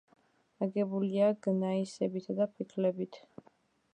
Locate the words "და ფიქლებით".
2.39-3.21